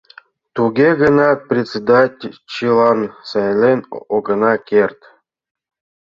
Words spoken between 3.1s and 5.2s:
сайлен огына керт.